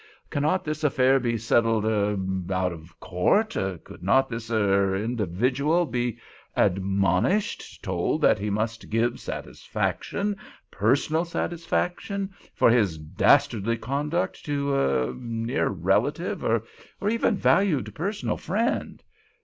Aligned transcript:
Cannot 0.31 0.65
this 0.65 0.83
affair 0.83 1.19
be 1.19 1.37
settled—er—out 1.37 2.71
of 2.73 2.99
court? 2.99 3.51
Could 3.51 3.99
not 4.01 4.29
this—er—individual—be 4.29 6.17
admonished—told 6.55 8.21
that 8.21 8.39
he 8.39 8.49
must 8.49 8.89
give 8.89 9.19
satisfaction—personal 9.19 11.25
satisfaction—for 11.25 12.71
his 12.71 12.97
dastardly 12.97 13.77
conduct—to 13.77 14.73
—er—near 14.73 15.67
relative—or 15.69 16.63
even 17.07 17.35
valued 17.35 17.93
personal 17.93 18.37
friend? 18.37 19.03